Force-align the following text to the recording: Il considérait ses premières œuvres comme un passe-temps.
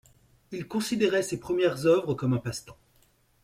Il 0.51 0.67
considérait 0.67 1.21
ses 1.21 1.39
premières 1.39 1.85
œuvres 1.85 2.15
comme 2.15 2.33
un 2.33 2.39
passe-temps. 2.39 2.75